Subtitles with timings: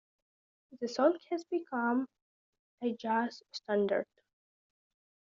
[0.79, 2.07] The song has become
[2.81, 4.07] a jazz standard.